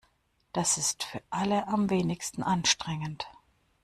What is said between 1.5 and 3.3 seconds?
am wenigsten anstrengend.